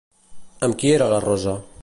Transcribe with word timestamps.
Amb 0.69 0.79
qui 0.83 0.95
era 0.95 1.11
la 1.13 1.23
Rosa? 1.29 1.55